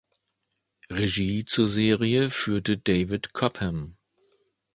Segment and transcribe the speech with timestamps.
[0.89, 3.97] Regie zur Serie führte David Cobham.